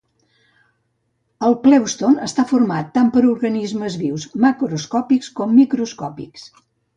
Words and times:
El 1.47 1.57
plèuston 1.65 2.17
està 2.27 2.45
format 2.53 2.89
tant 2.95 3.11
per 3.17 3.23
organismes 3.33 3.99
vius 4.05 4.27
macroscòpics 4.47 5.31
com 5.43 5.55
microscòpics. 5.61 6.49